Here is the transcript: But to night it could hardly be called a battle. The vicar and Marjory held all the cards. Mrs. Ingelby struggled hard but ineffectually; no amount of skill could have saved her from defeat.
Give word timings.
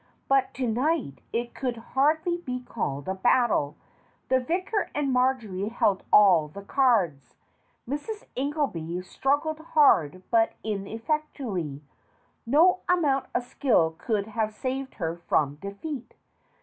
But 0.27 0.55
to 0.55 0.65
night 0.65 1.21
it 1.31 1.53
could 1.53 1.77
hardly 1.93 2.37
be 2.39 2.61
called 2.63 3.07
a 3.07 3.13
battle. 3.13 3.75
The 4.29 4.39
vicar 4.39 4.89
and 4.95 5.13
Marjory 5.13 5.67
held 5.67 6.01
all 6.11 6.47
the 6.47 6.63
cards. 6.63 7.35
Mrs. 7.87 8.23
Ingelby 8.35 9.03
struggled 9.03 9.59
hard 9.59 10.23
but 10.31 10.53
ineffectually; 10.63 11.83
no 12.47 12.79
amount 12.89 13.27
of 13.35 13.43
skill 13.43 13.91
could 13.99 14.25
have 14.29 14.55
saved 14.55 14.95
her 14.95 15.17
from 15.27 15.57
defeat. 15.57 16.15